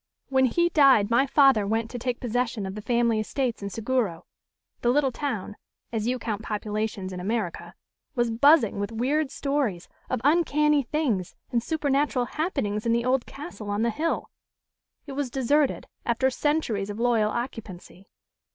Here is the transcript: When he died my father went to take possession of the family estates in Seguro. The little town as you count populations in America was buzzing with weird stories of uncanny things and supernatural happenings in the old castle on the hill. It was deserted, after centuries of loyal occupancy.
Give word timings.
When 0.29 0.45
he 0.45 0.69
died 0.69 1.11
my 1.11 1.27
father 1.27 1.67
went 1.67 1.91
to 1.91 1.99
take 1.99 2.19
possession 2.19 2.65
of 2.65 2.73
the 2.73 2.81
family 2.81 3.19
estates 3.19 3.61
in 3.61 3.69
Seguro. 3.69 4.25
The 4.81 4.89
little 4.89 5.11
town 5.11 5.57
as 5.91 6.07
you 6.07 6.17
count 6.17 6.41
populations 6.41 7.13
in 7.13 7.19
America 7.19 7.75
was 8.15 8.31
buzzing 8.31 8.79
with 8.79 8.91
weird 8.91 9.29
stories 9.29 9.87
of 10.09 10.19
uncanny 10.23 10.81
things 10.81 11.35
and 11.51 11.61
supernatural 11.61 12.25
happenings 12.25 12.87
in 12.87 12.93
the 12.93 13.05
old 13.05 13.27
castle 13.27 13.69
on 13.69 13.83
the 13.83 13.91
hill. 13.91 14.31
It 15.05 15.11
was 15.11 15.29
deserted, 15.29 15.85
after 16.03 16.31
centuries 16.31 16.89
of 16.89 16.99
loyal 16.99 17.29
occupancy. 17.29 18.07